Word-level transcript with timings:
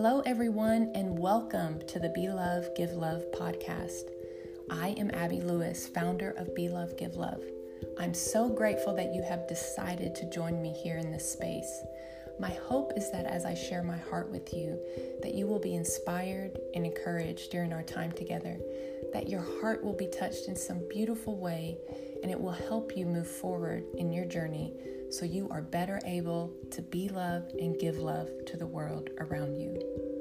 Hello, 0.00 0.22
everyone, 0.24 0.92
and 0.94 1.18
welcome 1.18 1.80
to 1.88 1.98
the 1.98 2.10
Be 2.10 2.28
Love, 2.28 2.72
Give 2.76 2.92
Love 2.92 3.24
podcast. 3.32 4.04
I 4.70 4.90
am 4.90 5.10
Abby 5.10 5.40
Lewis, 5.40 5.88
founder 5.88 6.30
of 6.38 6.54
Be 6.54 6.68
Love, 6.68 6.96
Give 6.96 7.16
Love. 7.16 7.42
I'm 7.98 8.14
so 8.14 8.48
grateful 8.48 8.94
that 8.94 9.12
you 9.12 9.22
have 9.22 9.48
decided 9.48 10.14
to 10.14 10.30
join 10.30 10.62
me 10.62 10.72
here 10.72 10.98
in 10.98 11.10
this 11.10 11.28
space. 11.28 11.82
My 12.40 12.50
hope 12.50 12.92
is 12.96 13.10
that 13.10 13.26
as 13.26 13.44
I 13.44 13.54
share 13.54 13.82
my 13.82 13.96
heart 13.96 14.30
with 14.30 14.54
you, 14.54 14.78
that 15.22 15.34
you 15.34 15.46
will 15.46 15.58
be 15.58 15.74
inspired 15.74 16.58
and 16.74 16.86
encouraged 16.86 17.50
during 17.50 17.72
our 17.72 17.82
time 17.82 18.12
together, 18.12 18.58
that 19.12 19.28
your 19.28 19.44
heart 19.60 19.82
will 19.82 19.94
be 19.94 20.06
touched 20.06 20.46
in 20.46 20.54
some 20.54 20.86
beautiful 20.88 21.36
way, 21.36 21.78
and 22.22 22.30
it 22.30 22.40
will 22.40 22.52
help 22.52 22.96
you 22.96 23.06
move 23.06 23.26
forward 23.26 23.84
in 23.96 24.12
your 24.12 24.24
journey 24.24 24.72
so 25.10 25.24
you 25.24 25.48
are 25.50 25.62
better 25.62 26.00
able 26.04 26.52
to 26.70 26.82
be 26.82 27.08
love 27.08 27.44
and 27.58 27.78
give 27.78 27.98
love 27.98 28.28
to 28.46 28.56
the 28.56 28.66
world 28.66 29.10
around 29.18 29.56
you. 29.56 30.17